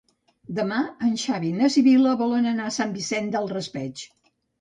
Demà 0.59 0.77
en 1.07 1.11
Xavi 1.23 1.51
i 1.53 1.57
na 1.57 1.69
Sibil·la 1.73 2.13
volen 2.21 2.47
anar 2.53 2.65
a 2.69 2.73
Sant 2.79 2.95
Vicent 2.97 3.29
del 3.37 3.51
Raspeig. 3.53 4.03